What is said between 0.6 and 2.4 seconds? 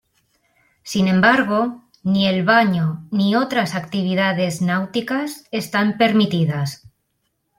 Sin embargo, ni